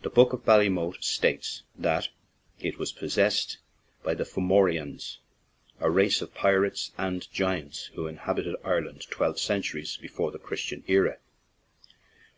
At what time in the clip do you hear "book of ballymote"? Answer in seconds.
0.08-1.04